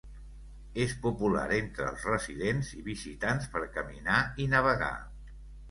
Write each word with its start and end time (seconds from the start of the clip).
És 0.85 0.95
popular 1.03 1.43
entre 1.57 1.85
els 1.91 2.07
residents 2.13 2.73
i 2.81 2.83
visitants 2.91 3.49
per 3.55 3.65
caminar 3.79 4.21
i 4.47 4.51
navegar. 4.57 4.95